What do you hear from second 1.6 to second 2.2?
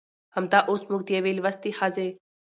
ښځې